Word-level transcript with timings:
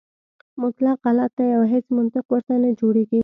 مطلق 0.61 0.97
غلط 1.05 1.31
دی 1.37 1.49
او 1.57 1.63
هیڅ 1.73 1.85
منطق 1.95 2.25
ورته 2.31 2.53
نه 2.63 2.69
جوړېږي. 2.79 3.19